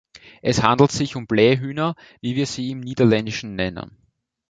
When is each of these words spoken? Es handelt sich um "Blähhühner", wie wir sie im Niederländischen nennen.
Es 0.41 0.63
handelt 0.63 0.91
sich 0.91 1.15
um 1.15 1.27
"Blähhühner", 1.27 1.93
wie 2.21 2.35
wir 2.35 2.47
sie 2.47 2.71
im 2.71 2.79
Niederländischen 2.79 3.53
nennen. 3.55 3.97